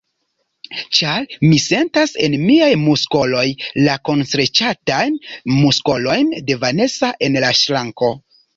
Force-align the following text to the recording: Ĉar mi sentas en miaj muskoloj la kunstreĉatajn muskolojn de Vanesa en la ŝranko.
Ĉar 0.99 1.35
mi 1.49 1.59
sentas 1.65 2.13
en 2.27 2.37
miaj 2.45 2.71
muskoloj 2.85 3.45
la 3.89 3.99
kunstreĉatajn 4.11 5.21
muskolojn 5.61 6.35
de 6.51 6.61
Vanesa 6.67 7.15
en 7.29 7.43
la 7.47 7.57
ŝranko. 7.65 8.15